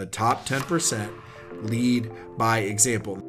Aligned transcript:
The 0.00 0.06
top 0.06 0.46
10% 0.48 1.12
lead 1.68 2.10
by 2.38 2.60
example. 2.60 3.22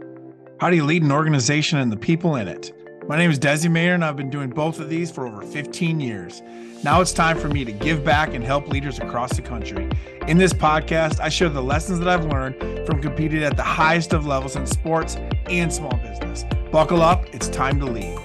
How 0.58 0.70
do 0.70 0.78
you 0.78 0.86
lead 0.86 1.04
an 1.04 1.12
organization 1.12 1.80
and 1.80 1.92
the 1.92 1.98
people 1.98 2.38
in 2.38 2.48
it? 2.48 2.72
My 3.10 3.18
name 3.18 3.30
is 3.30 3.38
Desi 3.38 3.70
Mayner, 3.70 3.94
and 3.94 4.06
I've 4.06 4.16
been 4.16 4.30
doing 4.30 4.50
both 4.50 4.80
of 4.80 4.88
these 4.88 5.12
for 5.12 5.28
over 5.28 5.42
15 5.42 6.00
years. 6.00 6.42
Now 6.82 7.02
it's 7.02 7.12
time 7.12 7.38
for 7.38 7.50
me 7.50 7.66
to 7.66 7.74
give 7.74 8.06
back 8.06 8.34
and 8.34 8.42
help 8.42 8.70
leaders 8.70 9.00
across 9.00 9.34
the 9.34 9.42
country. 9.42 9.90
In 10.30 10.38
this 10.38 10.54
podcast, 10.54 11.20
I 11.20 11.28
share 11.28 11.50
the 11.50 11.62
lessons 11.62 12.00
that 12.00 12.08
I've 12.08 12.24
learned 12.24 12.56
from 12.88 13.02
competing 13.02 13.44
at 13.44 13.58
the 13.58 13.64
highest 13.64 14.14
of 14.14 14.26
levels 14.26 14.56
in 14.56 14.66
sports 14.66 15.18
and 15.48 15.74
small 15.74 15.98
business. 15.98 16.46
Buckle 16.72 17.02
up, 17.02 17.26
it's 17.36 17.50
time 17.50 17.82
to 17.82 17.86
lead. 17.86 18.18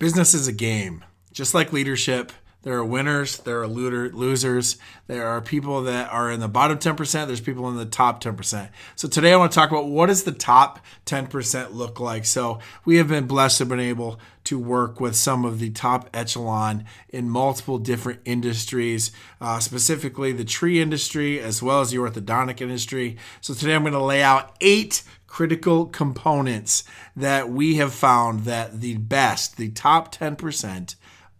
Business 0.00 0.34
is 0.34 0.48
a 0.48 0.52
game, 0.52 1.04
just 1.32 1.54
like 1.54 1.72
leadership. 1.72 2.32
There 2.62 2.74
are 2.74 2.84
winners, 2.84 3.38
there 3.38 3.60
are 3.60 3.68
looter, 3.68 4.10
losers, 4.10 4.76
there 5.06 5.28
are 5.28 5.40
people 5.40 5.82
that 5.82 6.10
are 6.10 6.32
in 6.32 6.40
the 6.40 6.48
bottom 6.48 6.78
10%, 6.78 7.26
there's 7.28 7.40
people 7.40 7.68
in 7.68 7.76
the 7.76 7.86
top 7.86 8.20
10%. 8.20 8.70
So 8.96 9.06
today 9.06 9.32
I 9.32 9.36
want 9.36 9.52
to 9.52 9.54
talk 9.54 9.70
about 9.70 9.86
what 9.86 10.06
does 10.06 10.24
the 10.24 10.32
top 10.32 10.80
10% 11.06 11.74
look 11.74 12.00
like. 12.00 12.24
So 12.24 12.58
we 12.84 12.96
have 12.96 13.06
been 13.06 13.28
blessed 13.28 13.58
to 13.58 13.62
have 13.62 13.68
been 13.68 13.78
able 13.78 14.18
to 14.44 14.58
work 14.58 15.00
with 15.00 15.14
some 15.14 15.44
of 15.44 15.60
the 15.60 15.70
top 15.70 16.10
echelon 16.12 16.84
in 17.08 17.30
multiple 17.30 17.78
different 17.78 18.20
industries, 18.24 19.12
uh, 19.40 19.60
specifically 19.60 20.32
the 20.32 20.44
tree 20.44 20.80
industry 20.80 21.38
as 21.40 21.62
well 21.62 21.80
as 21.80 21.92
the 21.92 21.98
orthodontic 21.98 22.60
industry. 22.60 23.16
So 23.40 23.54
today 23.54 23.76
I'm 23.76 23.82
going 23.82 23.92
to 23.92 24.02
lay 24.02 24.22
out 24.24 24.56
eight 24.60 25.04
critical 25.26 25.86
components 25.86 26.82
that 27.14 27.50
we 27.50 27.76
have 27.76 27.92
found 27.92 28.44
that 28.44 28.80
the 28.80 28.96
best, 28.96 29.56
the 29.56 29.68
top 29.68 30.14
10% 30.14 30.94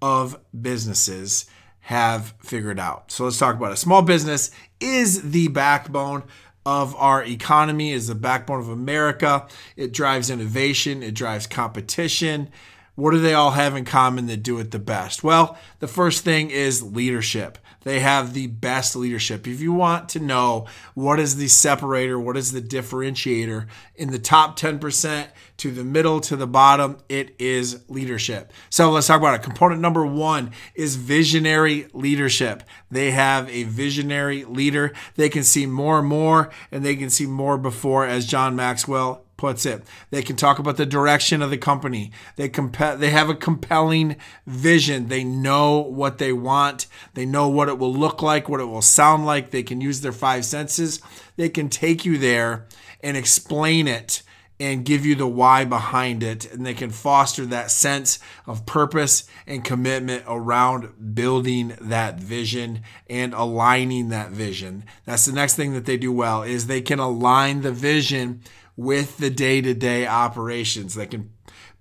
of 0.07 0.39
businesses 0.59 1.47
have 1.81 2.33
figured 2.41 2.79
out. 2.79 3.11
So 3.11 3.25
let's 3.25 3.39
talk 3.39 3.57
about 3.57 3.73
it. 3.73 3.77
Small 3.77 4.03
business 4.03 4.53
is 4.79 5.33
the 5.33 5.49
backbone 5.49 6.23
of 6.65 6.95
our 6.95 7.25
economy, 7.25 7.91
is 7.91 8.07
the 8.07 8.15
backbone 8.15 8.61
of 8.61 8.69
America. 8.69 9.49
It 9.75 9.93
drives 9.93 10.31
innovation, 10.31 11.03
it 11.03 11.15
drives 11.15 11.49
competition. 11.49 12.51
What 12.95 13.11
do 13.11 13.19
they 13.19 13.35
all 13.35 13.51
have 13.51 13.75
in 13.75 13.85
common 13.85 14.27
that 14.27 14.45
do 14.45 14.61
it 14.61 14.71
the 14.71 14.79
best? 14.79 15.25
Well, 15.25 15.59
the 15.81 15.89
first 15.89 16.23
thing 16.23 16.51
is 16.51 16.85
leadership. 16.85 17.59
They 17.87 18.01
have 18.01 18.35
the 18.35 18.49
best 18.49 18.97
leadership. 18.97 19.47
If 19.47 19.61
you 19.61 19.73
want 19.73 20.09
to 20.09 20.19
know 20.19 20.67
what 20.95 21.21
is 21.21 21.37
the 21.37 21.47
separator, 21.47 22.19
what 22.19 22.37
is 22.37 22.51
the 22.51 22.61
differentiator 22.61 23.69
in 23.95 24.11
the 24.11 24.19
top 24.19 24.59
10% 24.59 25.29
to 25.59 25.71
the 25.71 25.85
middle 25.85 26.19
to 26.23 26.35
the 26.35 26.49
bottom, 26.49 26.99
it 27.09 27.37
is 27.39 27.85
leadership. 27.89 28.53
So 28.71 28.91
let's 28.91 29.07
talk 29.07 29.21
about 29.21 29.37
it. 29.37 29.45
Component 29.45 29.81
number 29.81 30.05
one 30.05 30.51
is 30.75 30.97
visionary 30.97 31.87
leadership. 31.93 32.65
They 32.91 33.13
have 33.13 33.49
a 33.51 33.63
visionary 33.63 34.43
leader. 34.43 34.93
They 35.15 35.29
can 35.29 35.45
see 35.45 35.65
more 35.65 36.01
and 36.01 36.09
more, 36.09 36.51
and 36.73 36.85
they 36.85 36.97
can 36.97 37.09
see 37.09 37.27
more 37.27 37.57
before, 37.57 38.05
as 38.05 38.27
John 38.27 38.57
Maxwell 38.57 39.26
puts 39.37 39.67
it. 39.67 39.85
They 40.11 40.23
can 40.23 40.37
talk 40.37 40.59
about 40.59 40.77
the 40.77 40.87
direction 40.87 41.43
of 41.43 41.51
the 41.51 41.59
company. 41.59 42.13
They 42.37 42.49
comp- 42.49 42.99
they 42.99 43.11
have 43.11 43.29
a 43.29 43.35
compelling 43.35 44.17
vision. 44.47 45.09
They 45.09 45.25
know 45.25 45.79
what 45.79 46.19
they 46.19 46.33
want. 46.33 46.87
They 47.15 47.27
know 47.27 47.49
what 47.49 47.69
it 47.69 47.79
will 47.79 47.95
look 47.95 48.23
like, 48.23 48.49
what 48.49 48.61
it 48.61 48.65
will 48.65 48.83
sound 48.83 49.27
like. 49.27 49.51
They 49.51 49.63
can 49.63 49.81
use 49.81 50.01
their 50.01 50.13
five 50.13 50.45
senses. 50.45 51.01
They 51.37 51.49
can 51.49 51.69
take 51.69 52.05
you 52.05 52.19
there 52.19 52.67
and 53.03 53.17
explain 53.17 53.89
it 53.89 54.23
and 54.59 54.85
give 54.85 55.05
you 55.05 55.15
the 55.15 55.27
why 55.27 55.65
behind 55.65 56.23
it 56.23 56.51
and 56.51 56.65
they 56.65 56.75
can 56.75 56.91
foster 56.91 57.45
that 57.47 57.71
sense 57.71 58.19
of 58.47 58.65
purpose 58.67 59.25
and 59.47 59.65
commitment 59.65 60.25
around 60.27 61.15
building 61.15 61.77
that 61.81 62.19
vision 62.19 62.83
and 63.09 63.35
aligning 63.35 64.09
that 64.09 64.31
vision. 64.31 64.85
That's 65.05 65.27
the 65.27 65.33
next 65.33 65.57
thing 65.57 65.75
that 65.75 65.85
they 65.85 65.97
do 65.97 66.13
well 66.13 66.43
is 66.43 66.67
they 66.67 66.81
can 66.81 66.99
align 66.99 67.63
the 67.63 67.73
vision 67.73 68.43
with 68.77 69.19
the 69.19 69.31
day 69.31 69.61
to 69.61 69.75
day 69.75 70.07
operations. 70.07 70.95
They 70.95 71.07
can 71.07 71.31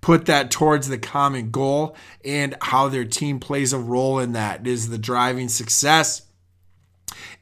put 0.00 0.26
that 0.26 0.50
towards 0.50 0.88
the 0.88 0.98
common 0.98 1.50
goal 1.50 1.96
and 2.24 2.54
how 2.60 2.88
their 2.88 3.04
team 3.04 3.40
plays 3.40 3.72
a 3.72 3.78
role 3.78 4.18
in 4.18 4.32
that. 4.32 4.60
It 4.60 4.66
is 4.66 4.88
the 4.88 4.98
driving 4.98 5.48
success 5.48 6.25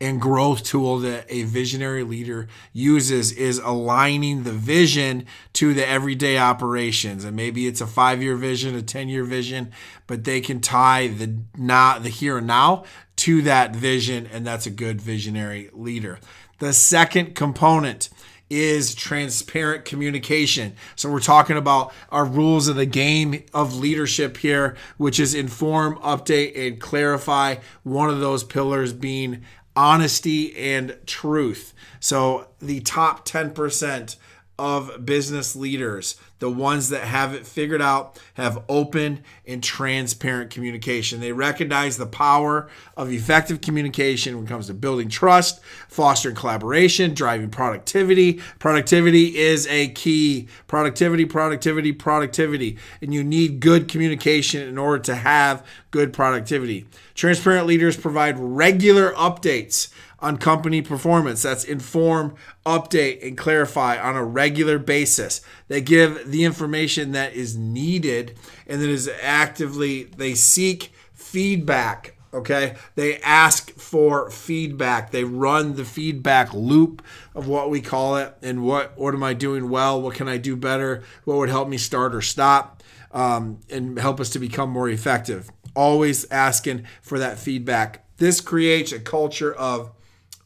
and 0.01 0.21
growth 0.21 0.63
tool 0.63 0.99
that 0.99 1.27
a 1.29 1.43
visionary 1.45 2.03
leader 2.03 2.49
uses 2.73 3.33
is 3.33 3.59
aligning 3.59 4.43
the 4.43 4.53
vision 4.53 5.27
to 5.55 5.73
the 5.75 5.87
everyday 5.87 6.39
operations. 6.39 7.25
And 7.25 7.37
maybe 7.37 7.67
it's 7.67 7.81
a 7.81 7.87
5-year 7.87 8.37
vision 8.37 8.77
a 8.77 8.83
10-year 8.83 9.25
vision 9.25 9.73
but 10.07 10.25
they 10.25 10.41
can 10.41 10.61
tie 10.61 11.09
the 11.09 11.39
not 11.57 12.03
the 12.03 12.09
here 12.09 12.39
and 12.39 12.47
now 12.47 12.85
to 13.17 13.43
that 13.43 13.75
vision 13.75 14.27
and 14.33 14.47
that's 14.47 14.67
a 14.67 14.71
good 14.71 15.01
visionary 15.01 15.71
leader. 15.73 16.19
The 16.59 16.73
second 16.73 17.35
component 17.35 18.11
is 18.51 18.95
transparent 18.95 19.85
communication. 19.85 20.75
So 20.97 21.11
we're 21.11 21.21
talking 21.21 21.57
about 21.57 21.93
our 22.11 22.25
rules 22.25 22.69
of 22.69 22.77
the 22.77 22.87
game 22.87 23.43
of 23.53 23.77
leadership 23.77 24.37
here, 24.37 24.77
which 24.97 25.19
is 25.19 25.35
inform, 25.35 25.97
update, 25.99 26.57
and 26.57 26.81
clarify. 26.81 27.57
One 27.83 28.11
of 28.11 28.21
those 28.21 28.45
pillars 28.45 28.93
being 28.93 29.43
honesty 29.77 30.57
and 30.57 30.97
truth. 31.07 31.75
So 32.01 32.49
the 32.61 32.81
top 32.81 33.27
10% 33.27 34.17
of 34.59 35.05
business 35.05 35.57
leaders, 35.57 36.15
the 36.39 36.51
ones 36.51 36.91
that 36.91 37.03
have 37.03 37.35
it 37.35 37.47
figured 37.47 37.83
out, 37.83 38.21
have 38.35 38.63
open 38.69 39.25
and 39.47 39.63
transparent 39.63 40.51
communication. 40.51 41.21
They 41.21 41.33
recognize 41.33 41.97
the 41.97 42.07
power 42.07 42.69
of 42.97 43.11
effective 43.11 43.61
communication 43.61 44.37
when 44.37 44.45
it 44.45 44.49
comes 44.49 44.69
to 44.69 44.75
building 44.75 45.09
trust, 45.09 45.61
fostering 45.89 46.37
collaboration, 46.37 47.15
driving 47.15 47.51
productivity. 47.51 48.41
Productivity 48.59 49.37
is 49.37 49.67
a 49.67 49.89
key. 49.89 50.49
Productivity, 50.69 51.25
productivity, 51.25 51.93
productivity. 51.93 52.79
And 53.01 53.13
you 53.13 53.25
need 53.25 53.59
good 53.59 53.89
communication 53.89 54.69
in 54.69 54.79
order 54.79 55.03
to 55.05 55.17
have 55.17 55.67
good 55.91 56.13
productivity. 56.13 56.87
Transparent 57.15 57.67
leaders 57.67 57.97
provide 57.97 58.39
regular 58.39 59.13
updates 59.15 59.93
on 60.25 60.39
company 60.39 60.81
performance. 60.81 61.43
That's 61.43 61.65
inform, 61.65 62.35
update, 62.65 63.23
and 63.23 63.37
clarify 63.37 63.99
on 63.99 64.17
a 64.17 64.25
regular 64.25 64.79
basis. 64.79 65.43
They 65.69 65.83
give 65.83 66.31
the 66.31 66.45
information 66.45 67.13
that 67.13 67.35
is 67.35 67.59
needed 67.59 68.39
and 68.67 68.81
that 68.81 68.89
is 68.89 69.11
actively, 69.21 70.05
they 70.05 70.35
seek 70.35 70.93
feedback. 71.13 72.17
Okay, 72.33 72.75
they 72.97 73.19
ask 73.19 73.71
for 73.73 74.29
feedback. 74.31 75.13
They 75.13 75.23
run 75.23 75.77
the 75.77 75.85
feedback 75.85 76.53
loop 76.53 77.01
of 77.33 77.47
what 77.47 77.71
we 77.71 77.81
call 77.81 78.17
it, 78.17 78.35
and 78.43 78.65
what 78.65 78.99
what 78.99 79.15
am 79.15 79.23
I 79.23 79.35
doing 79.35 79.71
well? 79.71 80.03
What 80.03 80.17
can 80.17 80.27
I 80.27 80.39
do 80.39 80.57
better? 80.57 81.05
What 81.25 81.37
would 81.37 81.49
help 81.49 81.69
me 81.69 81.79
start 81.79 82.13
or 82.13 82.21
stop, 82.21 82.83
um, 83.13 83.61
and 83.71 83.97
help 84.01 84.19
us 84.19 84.31
to 84.31 84.41
become 84.41 84.71
more 84.71 84.89
effective? 84.89 85.49
Always 85.77 86.29
asking 86.29 86.87
for 87.03 87.21
that 87.21 87.39
feedback. 87.39 88.05
This 88.17 88.41
creates 88.41 88.91
a 88.91 88.99
culture 88.99 89.55
of 89.55 89.93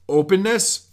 openness 0.08 0.88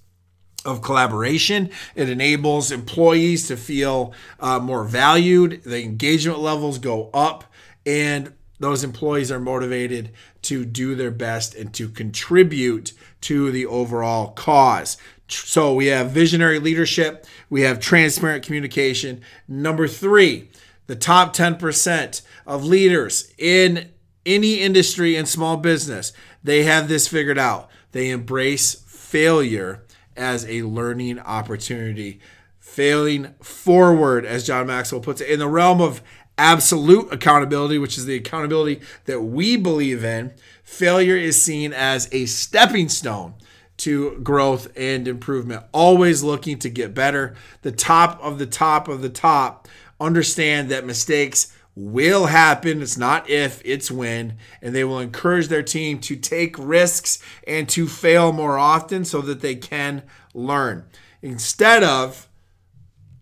of 0.66 0.82
collaboration. 0.82 1.70
It 1.96 2.10
enables 2.10 2.72
employees 2.72 3.48
to 3.48 3.58
feel 3.58 4.14
uh, 4.40 4.60
more 4.60 4.84
valued. 4.84 5.64
The 5.64 5.84
engagement 5.84 6.40
levels 6.40 6.80
go 6.80 7.10
up, 7.14 7.46
and 7.86 8.34
those 8.60 8.84
employees 8.84 9.32
are 9.32 9.40
motivated 9.40 10.12
to 10.44 10.66
do 10.66 10.96
their 10.96 11.12
best 11.12 11.56
and 11.56 11.74
to 11.76 11.90
contribute 11.90 12.94
to 13.22 13.52
the 13.52 13.66
overall 13.66 14.32
cause. 14.32 14.98
So 15.28 15.74
we 15.74 15.88
have 15.88 16.12
visionary 16.12 16.60
leadership, 16.60 17.26
we 17.50 17.62
have 17.62 17.80
transparent 17.80 18.46
communication. 18.46 19.22
Number 19.48 19.88
three, 19.88 20.50
the 20.88 20.96
top 20.96 21.36
10% 21.36 22.22
of 22.46 22.64
leaders 22.64 23.34
in 23.38 23.90
any 24.26 24.62
industry 24.62 25.16
and 25.16 25.28
small 25.28 25.58
business, 25.58 26.14
they 26.44 26.64
have 26.64 26.88
this 26.88 27.08
figured 27.08 27.40
out. 27.40 27.70
They 27.92 28.10
embrace 28.10 28.76
failure 29.16 29.82
as 30.18 30.46
a 30.46 30.64
learning 30.64 31.18
opportunity. 31.20 32.20
Failing 32.60 33.34
forward, 33.42 34.26
as 34.26 34.46
John 34.46 34.68
Maxwell 34.68 35.00
puts 35.00 35.22
it, 35.22 35.30
in 35.30 35.40
the 35.40 35.48
realm 35.48 35.80
of 35.80 36.02
absolute 36.38 37.14
accountability, 37.14 37.78
which 37.78 37.98
is 37.98 38.06
the 38.06 38.18
accountability 38.18 38.82
that 39.06 39.22
we 39.22 39.56
believe 39.56 40.04
in, 40.04 40.34
failure 40.66 41.16
is 41.16 41.42
seen 41.42 41.72
as 41.72 42.10
a 42.12 42.26
stepping 42.26 42.90
stone 42.90 43.36
to 43.78 44.20
growth 44.20 44.68
and 44.76 45.08
improvement. 45.08 45.64
Always 45.72 46.22
looking 46.22 46.60
to 46.60 46.70
get 46.70 46.94
better. 46.94 47.36
The 47.62 47.72
top 47.72 48.22
of 48.22 48.38
the 48.38 48.46
top 48.46 48.90
of 48.90 49.02
the 49.02 49.08
top 49.08 49.70
understand 49.98 50.68
that 50.72 50.86
mistakes 50.86 51.56
will 51.76 52.28
happen. 52.28 52.82
It's 52.82 52.98
not 52.98 53.30
if, 53.30 53.62
it's 53.66 53.92
when. 53.92 54.38
And 54.62 54.74
they 54.74 54.84
will 54.84 55.00
encourage 55.00 55.50
their 55.50 55.64
team 55.64 56.00
to 56.02 56.16
take 56.16 56.58
risks 56.58 57.20
and 57.46 57.68
to 57.70 57.88
fail 57.88 58.32
more 58.32 58.58
often 58.58 59.06
so 59.06 59.22
that 59.22 59.42
they 59.42 59.56
can 59.56 60.04
learn. 60.34 60.86
Instead 61.22 61.84
of 61.84 62.28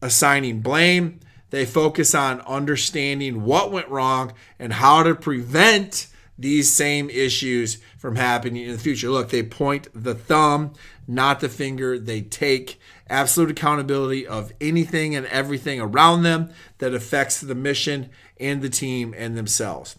assigning 0.02 0.62
blame, 0.62 1.20
they 1.50 1.66
focus 1.66 2.14
on 2.16 2.42
understanding 2.42 3.44
what 3.44 3.72
went 3.72 3.90
wrong 3.90 4.34
and 4.60 4.74
how 4.74 5.04
to 5.04 5.16
prevent 5.16 6.08
these 6.38 6.72
same 6.72 7.10
issues 7.10 7.78
from 7.98 8.16
happening 8.16 8.64
in 8.64 8.72
the 8.72 8.78
future. 8.78 9.10
Look, 9.10 9.30
they 9.30 9.44
point 9.44 9.88
the 9.94 10.16
thumb, 10.16 10.74
not 11.08 11.40
the 11.40 11.50
finger. 11.50 12.00
They 12.00 12.22
take 12.22 12.80
absolute 13.10 13.52
accountability 13.52 14.26
of 14.26 14.52
anything 14.60 15.16
and 15.16 15.26
everything 15.28 15.80
around 15.80 16.24
them 16.24 16.50
that 16.80 16.94
affects 16.94 17.40
the 17.40 17.56
mission 17.56 18.10
and 18.40 18.62
the 18.62 18.70
team 18.70 19.14
and 19.18 19.38
themselves. 19.38 19.98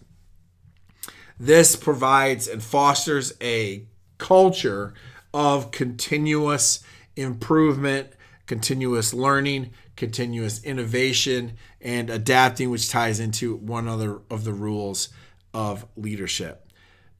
This 1.38 1.76
provides 1.76 2.48
and 2.48 2.62
fosters 2.62 3.32
a 3.40 3.86
culture 4.18 4.94
of 5.32 5.70
continuous 5.70 6.82
improvement, 7.16 8.08
continuous 8.46 9.12
learning, 9.12 9.70
continuous 9.96 10.62
innovation, 10.64 11.52
and 11.80 12.10
adapting, 12.10 12.70
which 12.70 12.88
ties 12.88 13.20
into 13.20 13.56
one 13.56 13.88
other 13.88 14.20
of 14.30 14.44
the 14.44 14.52
rules 14.52 15.08
of 15.54 15.86
leadership. 15.96 16.70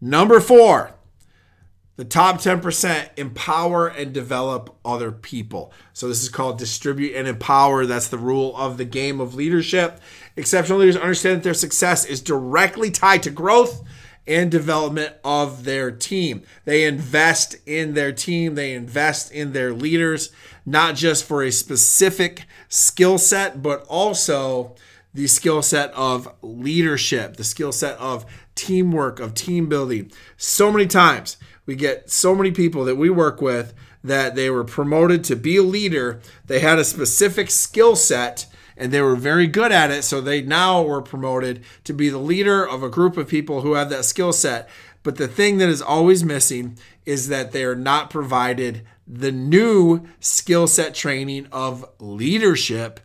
Number 0.01 0.41
four, 0.41 0.95
the 1.97 2.05
top 2.05 2.37
10% 2.37 3.09
empower 3.17 3.87
and 3.87 4.13
develop 4.13 4.77
other 4.85 5.13
people. 5.13 5.73
So 5.93 6.09
this 6.09 6.25
is 6.25 6.29
called 6.29 6.59
distribute 6.59 7.15
and 7.15 7.29
empower. 7.29 7.87
That's 7.87 8.09
the 8.09 8.19
rule 8.19 8.57
of 8.57 8.79
the 8.79 8.85
game 8.85 9.21
of 9.21 9.37
leadership. 9.37 10.01
Exceptional 10.37 10.81
leaders 10.81 10.97
understand 10.97 11.37
that 11.37 11.45
their 11.45 11.55
success 11.55 12.05
is 12.05 12.21
directly 12.21 12.91
tied 12.91 13.23
to 13.23 13.31
growth 13.31 13.85
and 14.27 14.51
development 14.51 15.15
of 15.23 15.65
their 15.65 15.91
team. 15.91 16.43
They 16.65 16.85
invest 16.85 17.57
in 17.67 17.95
their 17.95 18.13
team, 18.13 18.55
they 18.55 18.73
invest 18.73 19.31
in 19.31 19.53
their 19.53 19.73
leaders, 19.73 20.33
not 20.67 20.97
just 20.97 21.25
for 21.25 21.43
a 21.43 21.53
specific 21.53 22.47
skill 22.69 23.19
set, 23.19 23.63
but 23.63 23.85
also 23.89 24.75
the 25.15 25.27
skill 25.29 25.63
set 25.63 25.93
of 25.93 26.29
leadership, 26.43 27.37
the 27.37 27.45
skill 27.45 27.73
set 27.73 27.97
of 27.99 28.27
teamwork, 28.55 29.21
of 29.21 29.35
team 29.35 29.69
building. 29.69 30.11
So 30.37 30.71
many 30.71 30.87
times 30.87 31.37
we 31.67 31.77
get 31.77 32.11
so 32.11 32.35
many 32.35 32.51
people 32.51 32.85
that 32.85 32.97
we 32.97 33.09
work 33.09 33.41
with 33.41 33.73
that 34.03 34.35
they 34.35 34.51
were 34.51 34.65
promoted 34.65 35.25
to 35.25 35.37
be 35.37 35.57
a 35.57 35.63
leader, 35.63 36.21
they 36.47 36.61
had 36.61 36.79
a 36.79 36.85
specific 36.85 37.51
skill 37.51 37.97
set 37.97 38.47
and 38.77 38.93
they 38.93 39.01
were 39.01 39.17
very 39.17 39.47
good 39.47 39.73
at 39.73 39.91
it. 39.91 40.03
So 40.03 40.21
they 40.21 40.43
now 40.43 40.83
were 40.83 41.01
promoted 41.01 41.63
to 41.85 41.93
be 41.93 42.09
the 42.09 42.19
leader 42.19 42.69
of 42.69 42.83
a 42.83 42.91
group 42.91 43.17
of 43.17 43.29
people 43.29 43.61
who 43.61 43.75
have 43.75 43.89
that 43.91 44.05
skill 44.05 44.33
set. 44.33 44.69
But 45.03 45.17
the 45.17 45.29
thing 45.29 45.59
that 45.59 45.69
is 45.69 45.81
always 45.81 46.25
missing 46.25 46.77
is 47.07 47.29
that 47.29 47.53
they 47.53 47.65
are 47.65 47.77
not 47.77 48.11
provided 48.11 48.83
the 49.07 49.31
new 49.31 50.07
skill 50.19 50.67
set 50.67 50.95
training 50.95 51.47
of 51.53 51.85
leadership 51.99 53.01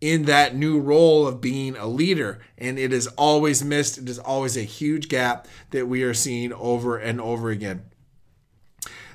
in 0.00 0.24
that 0.24 0.54
new 0.54 0.78
role 0.78 1.26
of 1.26 1.40
being 1.40 1.76
a 1.76 1.86
leader. 1.86 2.40
And 2.56 2.78
it 2.78 2.92
is 2.92 3.06
always 3.08 3.64
missed. 3.64 3.98
It 3.98 4.08
is 4.08 4.18
always 4.18 4.56
a 4.56 4.62
huge 4.62 5.08
gap 5.08 5.48
that 5.70 5.88
we 5.88 6.02
are 6.02 6.14
seeing 6.14 6.52
over 6.52 6.96
and 6.96 7.20
over 7.20 7.50
again. 7.50 7.84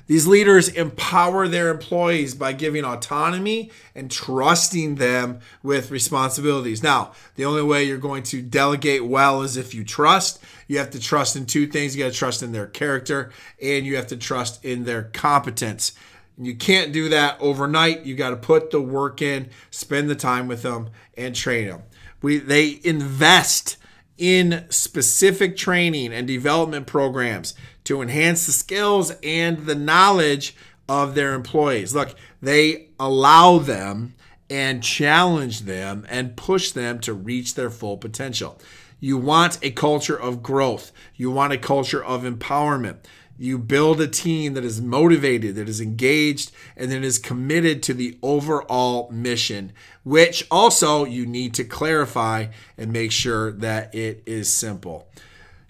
These 0.06 0.26
leaders 0.26 0.68
empower 0.68 1.48
their 1.48 1.70
employees 1.70 2.34
by 2.34 2.52
giving 2.52 2.84
autonomy 2.84 3.70
and 3.94 4.10
trusting 4.10 4.96
them 4.96 5.40
with 5.62 5.90
responsibilities. 5.90 6.82
Now, 6.82 7.12
the 7.36 7.46
only 7.46 7.62
way 7.62 7.84
you're 7.84 7.96
going 7.96 8.22
to 8.24 8.42
delegate 8.42 9.06
well 9.06 9.40
is 9.40 9.56
if 9.56 9.74
you 9.74 9.82
trust. 9.82 10.40
You 10.68 10.78
have 10.78 10.90
to 10.90 11.00
trust 11.00 11.36
in 11.36 11.46
two 11.46 11.66
things 11.66 11.96
you 11.96 12.04
got 12.04 12.12
to 12.12 12.18
trust 12.18 12.42
in 12.42 12.52
their 12.52 12.66
character 12.66 13.30
and 13.62 13.86
you 13.86 13.96
have 13.96 14.06
to 14.08 14.16
trust 14.16 14.62
in 14.62 14.84
their 14.84 15.04
competence. 15.04 15.92
And 16.36 16.46
you 16.46 16.56
can't 16.56 16.92
do 16.92 17.08
that 17.10 17.40
overnight. 17.40 18.04
You 18.04 18.14
got 18.14 18.30
to 18.30 18.36
put 18.36 18.70
the 18.70 18.80
work 18.80 19.22
in, 19.22 19.50
spend 19.70 20.10
the 20.10 20.16
time 20.16 20.48
with 20.48 20.62
them, 20.62 20.90
and 21.16 21.34
train 21.34 21.68
them. 21.68 21.82
We, 22.22 22.38
they 22.38 22.80
invest 22.82 23.76
in 24.16 24.64
specific 24.70 25.56
training 25.56 26.12
and 26.12 26.26
development 26.26 26.86
programs 26.86 27.54
to 27.84 28.00
enhance 28.00 28.46
the 28.46 28.52
skills 28.52 29.12
and 29.22 29.66
the 29.66 29.74
knowledge 29.74 30.56
of 30.88 31.14
their 31.14 31.34
employees. 31.34 31.94
Look, 31.94 32.14
they 32.40 32.88
allow 32.98 33.58
them 33.58 34.14
and 34.50 34.82
challenge 34.82 35.62
them 35.62 36.06
and 36.08 36.36
push 36.36 36.70
them 36.70 37.00
to 37.00 37.14
reach 37.14 37.54
their 37.54 37.70
full 37.70 37.96
potential. 37.96 38.60
You 39.00 39.18
want 39.18 39.58
a 39.62 39.70
culture 39.70 40.18
of 40.18 40.42
growth, 40.42 40.92
you 41.16 41.30
want 41.30 41.52
a 41.52 41.58
culture 41.58 42.02
of 42.02 42.22
empowerment. 42.22 42.98
You 43.36 43.58
build 43.58 44.00
a 44.00 44.06
team 44.06 44.54
that 44.54 44.64
is 44.64 44.80
motivated, 44.80 45.56
that 45.56 45.68
is 45.68 45.80
engaged, 45.80 46.52
and 46.76 46.90
that 46.92 47.02
is 47.02 47.18
committed 47.18 47.82
to 47.84 47.94
the 47.94 48.16
overall 48.22 49.10
mission, 49.10 49.72
which 50.04 50.46
also 50.50 51.04
you 51.04 51.26
need 51.26 51.54
to 51.54 51.64
clarify 51.64 52.46
and 52.78 52.92
make 52.92 53.10
sure 53.10 53.50
that 53.52 53.94
it 53.94 54.22
is 54.24 54.52
simple. 54.52 55.08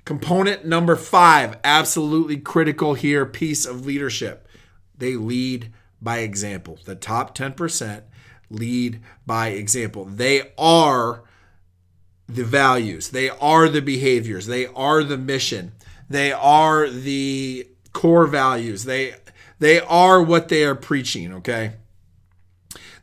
Component 0.05 0.66
number 0.66 0.96
five, 0.96 1.56
absolutely 1.64 2.37
critical 2.37 2.93
here 2.93 3.25
piece 3.25 3.64
of 3.64 3.87
leadership. 3.87 4.46
They 4.99 5.16
lead 5.16 5.72
by 6.02 6.19
example. 6.19 6.78
The 6.84 6.94
top 6.94 7.37
10% 7.37 8.02
lead 8.50 9.00
by 9.26 9.49
example. 9.49 10.05
They 10.05 10.52
are 10.58 11.25
the 12.28 12.44
values, 12.44 13.11
they 13.11 13.28
are 13.28 13.69
the 13.69 13.82
behaviors, 13.82 14.46
they 14.46 14.66
are 14.69 15.05
the 15.05 15.19
mission, 15.19 15.72
they 16.14 16.32
are 16.32 16.88
the 16.88 17.69
core 17.93 18.26
values. 18.26 18.84
They 18.84 19.14
they 19.58 19.81
are 19.81 20.22
what 20.22 20.49
they 20.49 20.64
are 20.64 20.75
preaching, 20.75 21.32
okay? 21.34 21.75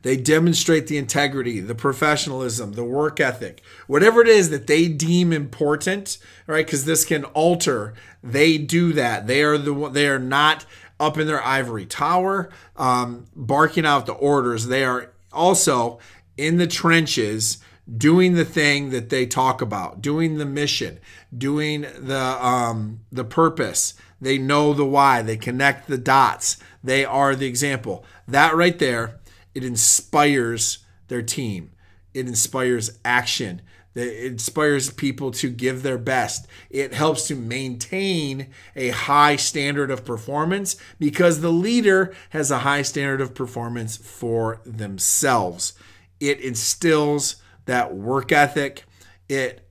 They 0.03 0.17
demonstrate 0.17 0.87
the 0.87 0.97
integrity, 0.97 1.59
the 1.59 1.75
professionalism, 1.75 2.73
the 2.73 2.83
work 2.83 3.19
ethic, 3.19 3.61
whatever 3.85 4.21
it 4.21 4.27
is 4.27 4.49
that 4.49 4.67
they 4.67 4.87
deem 4.87 5.31
important, 5.31 6.17
right? 6.47 6.65
Because 6.65 6.85
this 6.85 7.05
can 7.05 7.23
alter. 7.25 7.93
They 8.23 8.57
do 8.57 8.93
that. 8.93 9.27
They 9.27 9.43
are 9.43 9.57
the 9.57 9.89
they 9.89 10.07
are 10.07 10.19
not 10.19 10.65
up 10.99 11.17
in 11.17 11.27
their 11.27 11.43
ivory 11.43 11.85
tower, 11.85 12.49
um, 12.77 13.27
barking 13.35 13.85
out 13.85 14.05
the 14.05 14.13
orders. 14.13 14.67
They 14.67 14.83
are 14.83 15.11
also 15.31 15.99
in 16.37 16.57
the 16.57 16.67
trenches 16.67 17.57
doing 17.97 18.35
the 18.35 18.45
thing 18.45 18.89
that 18.89 19.09
they 19.09 19.25
talk 19.25 19.61
about, 19.61 20.01
doing 20.01 20.37
the 20.37 20.45
mission, 20.45 20.99
doing 21.35 21.81
the 21.81 22.37
um, 22.45 23.01
the 23.11 23.25
purpose. 23.25 23.93
They 24.19 24.37
know 24.37 24.73
the 24.73 24.85
why. 24.85 25.23
They 25.23 25.37
connect 25.37 25.87
the 25.87 25.97
dots. 25.97 26.57
They 26.83 27.03
are 27.03 27.35
the 27.35 27.47
example. 27.47 28.05
That 28.27 28.55
right 28.55 28.77
there 28.77 29.19
it 29.53 29.63
inspires 29.63 30.79
their 31.07 31.21
team. 31.21 31.71
It 32.13 32.27
inspires 32.27 32.99
action. 33.03 33.61
It 33.93 34.31
inspires 34.31 34.89
people 34.89 35.31
to 35.31 35.49
give 35.49 35.83
their 35.83 35.97
best. 35.97 36.47
It 36.69 36.93
helps 36.93 37.27
to 37.27 37.35
maintain 37.35 38.47
a 38.75 38.89
high 38.89 39.35
standard 39.35 39.91
of 39.91 40.05
performance 40.05 40.77
because 40.97 41.41
the 41.41 41.51
leader 41.51 42.13
has 42.29 42.51
a 42.51 42.59
high 42.59 42.83
standard 42.83 43.19
of 43.19 43.35
performance 43.35 43.97
for 43.97 44.61
themselves. 44.65 45.73
It 46.21 46.39
instills 46.39 47.37
that 47.65 47.93
work 47.93 48.31
ethic. 48.31 48.83
It 49.29 49.67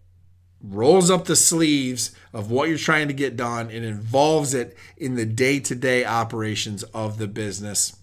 rolls 0.62 1.10
up 1.10 1.24
the 1.24 1.36
sleeves 1.36 2.12
of 2.32 2.50
what 2.50 2.68
you're 2.68 2.78
trying 2.78 3.08
to 3.08 3.14
get 3.14 3.36
done 3.36 3.70
and 3.70 3.84
involves 3.84 4.54
it 4.54 4.76
in 4.96 5.14
the 5.14 5.26
day 5.26 5.58
to 5.60 5.74
day 5.74 6.04
operations 6.04 6.82
of 6.84 7.18
the 7.18 7.26
business. 7.26 7.96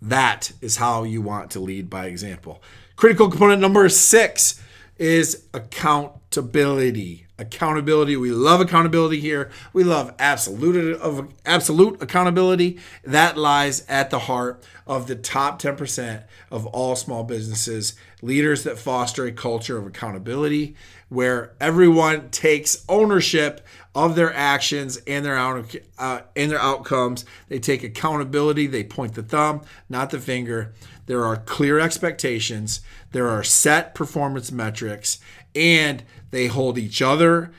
That 0.00 0.52
is 0.60 0.76
how 0.76 1.04
you 1.04 1.22
want 1.22 1.50
to 1.52 1.60
lead 1.60 1.88
by 1.88 2.06
example. 2.06 2.62
Critical 2.96 3.30
component 3.30 3.60
number 3.60 3.88
six 3.88 4.62
is 4.98 5.46
accountability. 5.52 7.26
Accountability. 7.38 8.16
We 8.16 8.30
love 8.30 8.62
accountability 8.62 9.20
here. 9.20 9.50
We 9.74 9.84
love 9.84 10.14
absolute 10.18 10.96
of 10.98 11.32
absolute 11.44 12.00
accountability. 12.02 12.78
That 13.04 13.36
lies 13.36 13.84
at 13.88 14.08
the 14.08 14.20
heart 14.20 14.64
of 14.86 15.06
the 15.06 15.16
top 15.16 15.60
10% 15.60 16.24
of 16.50 16.64
all 16.66 16.96
small 16.96 17.24
businesses. 17.24 17.94
Leaders 18.22 18.64
that 18.64 18.78
foster 18.78 19.26
a 19.26 19.32
culture 19.32 19.76
of 19.76 19.86
accountability 19.86 20.74
where 21.08 21.52
everyone 21.60 22.30
takes 22.30 22.84
ownership 22.88 23.64
of 23.94 24.16
their 24.16 24.32
actions 24.34 24.96
and 25.06 25.24
their 25.24 25.36
out, 25.36 25.74
uh, 25.98 26.20
and 26.34 26.50
their 26.50 26.60
outcomes. 26.60 27.24
They 27.48 27.58
take 27.58 27.84
accountability. 27.84 28.66
They 28.66 28.84
point 28.84 29.14
the 29.14 29.22
thumb, 29.22 29.62
not 29.88 30.10
the 30.10 30.18
finger. 30.18 30.72
There 31.06 31.24
are 31.24 31.36
clear 31.36 31.78
expectations. 31.78 32.80
There 33.12 33.28
are 33.28 33.44
set 33.44 33.94
performance 33.94 34.50
metrics, 34.50 35.18
and 35.54 36.02
they 36.30 36.48
hold 36.48 36.78
each 36.78 37.00
other 37.00 37.52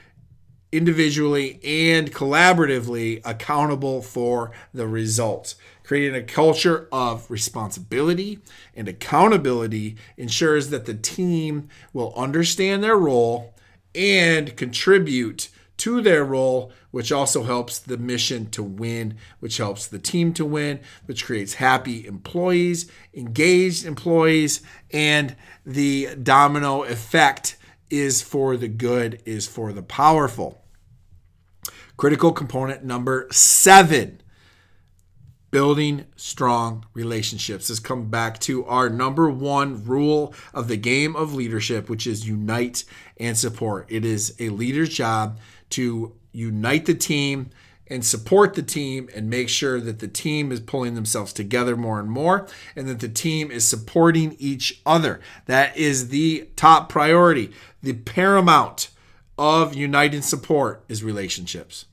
individually 0.72 1.60
and 1.64 2.12
collaboratively 2.12 3.22
accountable 3.24 4.02
for 4.02 4.52
the 4.74 4.88
results. 4.88 5.56
Creating 5.88 6.16
a 6.16 6.22
culture 6.22 6.90
of 6.92 7.32
responsibility 7.32 8.40
and 8.76 8.90
accountability 8.90 9.96
ensures 10.18 10.70
that 10.70 10.84
the 10.84 10.94
team 10.94 11.70
will 11.94 12.14
understand 12.14 12.84
their 12.84 12.98
role 12.98 13.56
and 13.96 14.58
contribute 14.58 15.48
to 15.78 16.02
their 16.02 16.26
role, 16.26 16.74
which 16.92 17.10
also 17.10 17.44
helps 17.44 17.80
the 17.80 17.98
mission 17.98 18.50
to 18.50 18.62
win, 18.62 19.16
which 19.40 19.56
helps 19.56 19.88
the 19.88 19.98
team 19.98 20.34
to 20.34 20.44
win, 20.44 20.82
which 21.06 21.24
creates 21.24 21.54
happy 21.54 22.06
employees, 22.06 22.92
engaged 23.14 23.86
employees, 23.86 24.62
and 24.92 25.38
the 25.66 26.10
domino 26.22 26.84
effect 26.84 27.56
is 27.90 28.22
for 28.22 28.58
the 28.58 28.68
good, 28.68 29.22
is 29.24 29.48
for 29.48 29.72
the 29.72 29.84
powerful. 29.84 30.62
Critical 31.96 32.34
component 32.34 32.84
number 32.84 33.26
seven 33.32 34.22
building 35.52 36.06
strong 36.16 36.86
relationships. 36.94 37.70
has 37.70 37.80
come 37.80 38.10
back 38.10 38.40
to 38.40 38.66
our 38.66 38.90
number 38.90 39.30
one 39.30 39.84
rule 39.86 40.34
of 40.54 40.68
the 40.68 40.78
game 40.78 41.16
of 41.16 41.34
leadership, 41.34 41.90
which 41.90 42.06
is 42.06 42.28
unite 42.28 42.84
and 43.18 43.38
support. 43.38 43.86
It 43.90 44.06
is 44.06 44.36
a 44.40 44.50
leader's 44.50 44.90
job 44.90 45.40
to 45.72 46.14
unite 46.32 46.86
the 46.86 46.94
team 46.94 47.50
and 47.90 48.06
support 48.06 48.54
the 48.54 48.62
team 48.62 49.10
and 49.16 49.30
make 49.30 49.48
sure 49.48 49.80
that 49.80 50.00
the 50.00 50.08
team 50.08 50.52
is 50.52 50.60
pulling 50.60 50.96
themselves 50.96 51.32
together 51.32 51.78
more 51.78 52.00
and 52.00 52.10
more 52.10 52.48
and 52.76 52.88
that 52.88 53.00
the 53.00 53.08
team 53.08 53.50
is 53.50 53.66
supporting 53.66 54.36
each 54.40 54.82
other. 54.86 55.22
That 55.46 55.76
is 55.78 56.10
the 56.10 56.50
top 56.58 56.90
priority. 56.90 57.52
The 57.82 57.94
paramount 57.94 58.90
of 59.38 59.74
united 59.74 60.24
support 60.24 60.84
is 60.90 61.04
relationships 61.04 61.86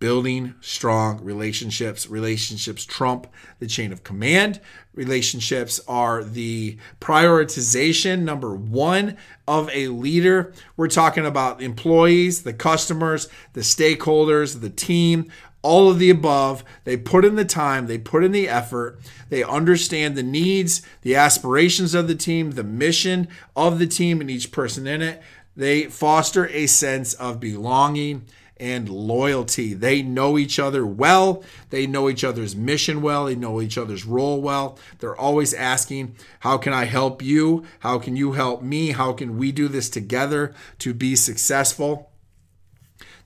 building 0.00 0.54
strong 0.60 1.22
relationships. 1.22 2.08
Relationships 2.08 2.84
trump 2.84 3.28
the 3.60 3.66
chain 3.66 3.92
of 3.92 4.02
command. 4.02 4.58
Relationships 4.94 5.78
are 5.86 6.24
the 6.24 6.76
prioritization 7.00 8.22
number 8.22 8.54
one 8.54 9.16
of 9.46 9.70
a 9.72 9.88
leader. 9.88 10.52
We're 10.76 10.88
talking 10.88 11.26
about 11.26 11.62
employees, 11.62 12.42
the 12.42 12.54
customers, 12.54 13.28
the 13.52 13.60
stakeholders, 13.60 14.60
the 14.60 14.70
team. 14.70 15.30
All 15.62 15.90
of 15.90 15.98
the 15.98 16.08
above, 16.08 16.64
they 16.84 16.96
put 16.96 17.22
in 17.22 17.34
the 17.34 17.44
time, 17.44 17.86
they 17.86 17.98
put 17.98 18.24
in 18.24 18.32
the 18.32 18.48
effort, 18.48 18.98
they 19.28 19.44
understand 19.44 20.16
the 20.16 20.22
needs, 20.22 20.80
the 21.02 21.14
aspirations 21.14 21.92
of 21.92 22.08
the 22.08 22.14
team, 22.14 22.52
the 22.52 22.64
mission 22.64 23.28
of 23.54 23.78
the 23.78 23.86
team, 23.86 24.22
and 24.22 24.30
each 24.30 24.52
person 24.52 24.86
in 24.86 25.02
it. 25.02 25.20
They 25.54 25.84
foster 25.84 26.48
a 26.48 26.66
sense 26.66 27.12
of 27.12 27.40
belonging 27.40 28.24
and 28.60 28.88
loyalty. 28.88 29.74
They 29.74 30.02
know 30.02 30.38
each 30.38 30.58
other 30.58 30.86
well. 30.86 31.42
They 31.70 31.86
know 31.86 32.08
each 32.08 32.22
other's 32.22 32.54
mission 32.54 33.02
well. 33.02 33.24
They 33.24 33.34
know 33.34 33.60
each 33.60 33.78
other's 33.78 34.04
role 34.04 34.40
well. 34.40 34.78
They're 34.98 35.16
always 35.16 35.54
asking, 35.54 36.14
How 36.40 36.58
can 36.58 36.72
I 36.72 36.84
help 36.84 37.22
you? 37.22 37.64
How 37.80 37.98
can 37.98 38.14
you 38.14 38.32
help 38.32 38.62
me? 38.62 38.92
How 38.92 39.12
can 39.12 39.38
we 39.38 39.50
do 39.50 39.66
this 39.66 39.88
together 39.88 40.54
to 40.80 40.94
be 40.94 41.16
successful? 41.16 42.10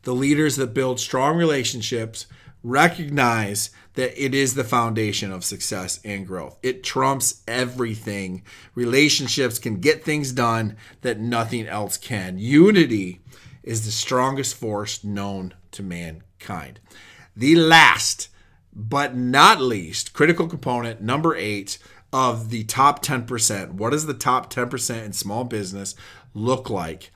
The 0.03 0.15
leaders 0.15 0.57
that 0.57 0.75
build 0.75 1.01
strong 1.01 1.37
relationships 1.37 2.27
recognize 2.63 3.71
that 3.95 4.23
it 4.23 4.35
is 4.35 4.55
the 4.55 4.65
foundation 4.65 5.31
of 5.33 5.45
success 5.45 6.01
and 6.05 6.27
growth. 6.27 6.59
It 6.63 6.83
trumps 6.83 7.43
everything. 7.47 8.43
Relationships 8.75 9.59
can 9.59 9.81
get 9.81 10.05
things 10.05 10.33
done 10.33 10.77
that 11.03 11.21
nothing 11.21 11.67
else 11.67 11.97
can. 11.97 12.39
Unity 12.39 13.21
is 13.65 13.85
the 13.85 13.91
strongest 13.91 14.55
force 14.55 15.03
known 15.03 15.55
to 15.73 15.83
mankind. 15.83 16.79
The 17.35 17.57
last 17.57 18.29
but 18.73 19.17
not 19.17 19.61
least 19.61 20.13
critical 20.13 20.47
component, 20.47 21.01
number 21.01 21.35
eight 21.35 21.79
of 22.13 22.51
the 22.51 22.65
top 22.65 23.05
10%, 23.05 23.73
what 23.73 23.91
does 23.91 24.07
the 24.07 24.15
top 24.15 24.53
10% 24.53 25.05
in 25.05 25.13
small 25.13 25.45
business 25.45 25.97
look 26.35 26.71
like? 26.71 27.11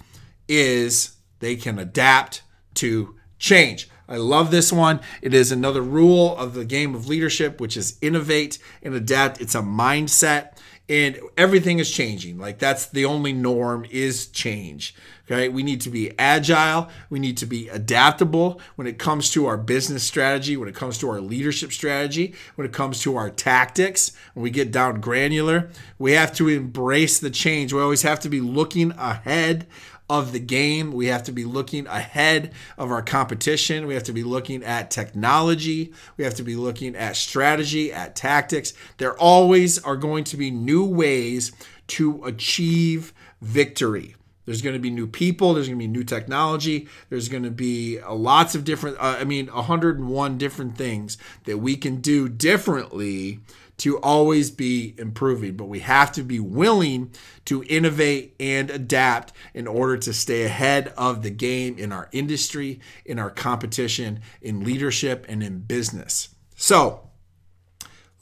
Is 0.48 1.16
they 1.38 1.54
can 1.54 1.78
adapt 1.78 2.42
to 2.74 3.14
change. 3.38 3.88
I 4.08 4.16
love 4.16 4.50
this 4.50 4.72
one. 4.72 5.00
It 5.20 5.34
is 5.34 5.52
another 5.52 5.82
rule 5.82 6.36
of 6.36 6.54
the 6.54 6.64
game 6.64 6.94
of 6.94 7.08
leadership, 7.08 7.60
which 7.60 7.76
is 7.76 7.98
innovate 8.00 8.58
and 8.82 8.94
adapt. 8.94 9.40
It's 9.40 9.54
a 9.54 9.60
mindset 9.60 10.57
and 10.88 11.20
everything 11.36 11.78
is 11.78 11.90
changing. 11.90 12.38
Like 12.38 12.58
that's 12.58 12.86
the 12.86 13.04
only 13.04 13.32
norm 13.32 13.86
is 13.90 14.26
change. 14.28 14.94
Okay. 15.26 15.48
We 15.50 15.62
need 15.62 15.82
to 15.82 15.90
be 15.90 16.12
agile. 16.18 16.88
We 17.10 17.18
need 17.18 17.36
to 17.38 17.46
be 17.46 17.68
adaptable 17.68 18.60
when 18.76 18.86
it 18.86 18.98
comes 18.98 19.30
to 19.32 19.46
our 19.46 19.58
business 19.58 20.02
strategy, 20.02 20.56
when 20.56 20.68
it 20.68 20.74
comes 20.74 20.96
to 20.98 21.10
our 21.10 21.20
leadership 21.20 21.72
strategy, 21.72 22.34
when 22.54 22.66
it 22.66 22.72
comes 22.72 23.00
to 23.02 23.16
our 23.16 23.28
tactics. 23.28 24.12
When 24.32 24.42
we 24.42 24.50
get 24.50 24.72
down 24.72 25.00
granular, 25.00 25.70
we 25.98 26.12
have 26.12 26.34
to 26.36 26.48
embrace 26.48 27.20
the 27.20 27.30
change. 27.30 27.72
We 27.72 27.80
always 27.80 28.02
have 28.02 28.20
to 28.20 28.30
be 28.30 28.40
looking 28.40 28.92
ahead 28.92 29.66
of 30.10 30.32
the 30.32 30.40
game. 30.40 30.92
We 30.92 31.06
have 31.06 31.22
to 31.24 31.32
be 31.32 31.44
looking 31.44 31.86
ahead 31.86 32.52
of 32.76 32.90
our 32.90 33.02
competition. 33.02 33.86
We 33.86 33.94
have 33.94 34.04
to 34.04 34.12
be 34.12 34.24
looking 34.24 34.62
at 34.62 34.90
technology. 34.90 35.92
We 36.16 36.24
have 36.24 36.34
to 36.34 36.42
be 36.42 36.56
looking 36.56 36.96
at 36.96 37.16
strategy, 37.16 37.92
at 37.92 38.16
tactics. 38.16 38.72
There 38.98 39.16
always 39.18 39.78
are 39.84 39.96
going 39.96 40.24
to 40.24 40.36
be 40.36 40.50
new 40.50 40.84
ways 40.84 41.52
to 41.88 42.22
achieve 42.24 43.12
victory. 43.40 44.14
There's 44.48 44.62
going 44.62 44.72
to 44.72 44.80
be 44.80 44.88
new 44.88 45.06
people. 45.06 45.52
There's 45.52 45.68
going 45.68 45.78
to 45.78 45.82
be 45.82 45.92
new 45.92 46.04
technology. 46.04 46.88
There's 47.10 47.28
going 47.28 47.42
to 47.42 47.50
be 47.50 48.00
lots 48.00 48.54
of 48.54 48.64
different, 48.64 48.96
uh, 48.96 49.18
I 49.20 49.24
mean, 49.24 49.48
101 49.48 50.38
different 50.38 50.74
things 50.74 51.18
that 51.44 51.58
we 51.58 51.76
can 51.76 52.00
do 52.00 52.30
differently 52.30 53.40
to 53.76 53.98
always 53.98 54.50
be 54.50 54.94
improving, 54.96 55.54
but 55.54 55.66
we 55.66 55.80
have 55.80 56.12
to 56.12 56.22
be 56.22 56.40
willing 56.40 57.10
to 57.44 57.62
innovate 57.64 58.36
and 58.40 58.70
adapt 58.70 59.34
in 59.52 59.66
order 59.66 59.98
to 59.98 60.14
stay 60.14 60.44
ahead 60.44 60.94
of 60.96 61.20
the 61.20 61.30
game 61.30 61.76
in 61.76 61.92
our 61.92 62.08
industry, 62.12 62.80
in 63.04 63.18
our 63.18 63.28
competition, 63.28 64.20
in 64.40 64.64
leadership, 64.64 65.26
and 65.28 65.42
in 65.42 65.58
business. 65.58 66.30
So, 66.56 67.10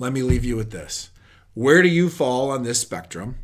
let 0.01 0.13
me 0.13 0.23
leave 0.23 0.45
you 0.45 0.57
with 0.57 0.73
this. 0.73 1.11
Where 1.55 1.83
do 1.83 1.89
you 1.89 2.11
fall 2.11 2.51
on 2.51 2.65
this 2.65 2.81
spectrum? 2.81 3.37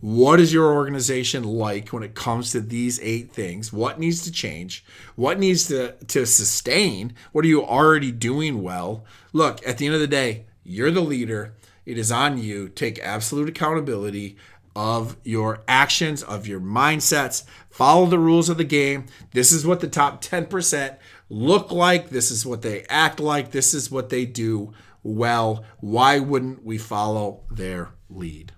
What 0.00 0.40
is 0.40 0.50
your 0.50 0.72
organization 0.72 1.44
like 1.44 1.90
when 1.90 2.02
it 2.02 2.14
comes 2.14 2.52
to 2.52 2.60
these 2.62 2.98
eight 3.02 3.32
things? 3.32 3.70
What 3.70 4.00
needs 4.00 4.22
to 4.22 4.32
change? 4.32 4.82
What 5.14 5.38
needs 5.38 5.68
to, 5.68 5.92
to 5.92 6.24
sustain? 6.24 7.14
What 7.32 7.44
are 7.44 7.48
you 7.48 7.62
already 7.62 8.10
doing 8.10 8.62
well? 8.62 9.04
Look, 9.34 9.66
at 9.66 9.76
the 9.76 9.84
end 9.84 9.94
of 9.94 10.00
the 10.00 10.06
day, 10.06 10.46
you're 10.64 10.90
the 10.90 11.02
leader. 11.02 11.54
It 11.84 11.98
is 11.98 12.10
on 12.10 12.38
you. 12.38 12.70
Take 12.70 12.98
absolute 13.00 13.50
accountability 13.50 14.38
of 14.74 15.18
your 15.22 15.62
actions, 15.68 16.22
of 16.22 16.46
your 16.46 16.60
mindsets. 16.60 17.44
Follow 17.68 18.06
the 18.06 18.18
rules 18.18 18.48
of 18.48 18.56
the 18.56 18.64
game. 18.64 19.04
This 19.32 19.52
is 19.52 19.66
what 19.66 19.80
the 19.80 19.88
top 19.88 20.22
10% 20.22 20.96
look 21.28 21.70
like. 21.70 22.08
This 22.08 22.30
is 22.30 22.46
what 22.46 22.62
they 22.62 22.84
act 22.88 23.20
like. 23.20 23.50
This 23.50 23.74
is 23.74 23.90
what 23.90 24.08
they 24.08 24.24
do 24.24 24.72
well. 25.02 25.62
Why 25.80 26.20
wouldn't 26.20 26.64
we 26.64 26.78
follow 26.78 27.42
their 27.50 27.90
lead? 28.08 28.52